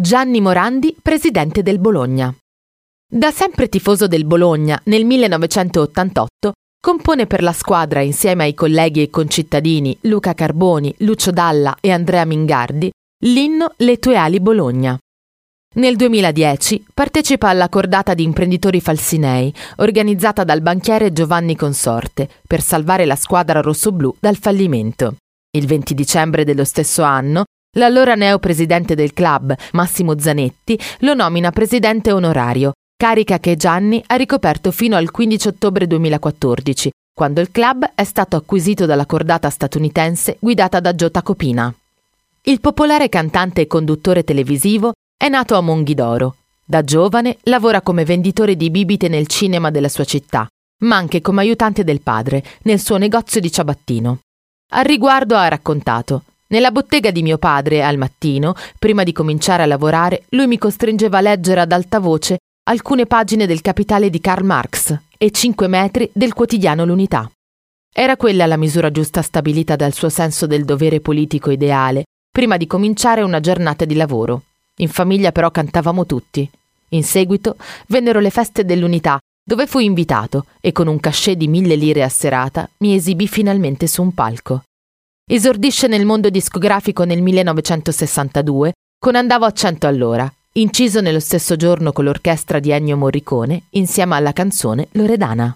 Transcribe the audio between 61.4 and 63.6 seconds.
ad alta voce alcune pagine del